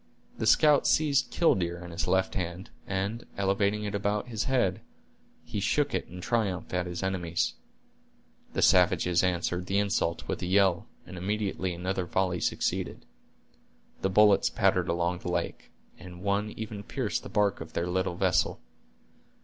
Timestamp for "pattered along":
14.49-15.19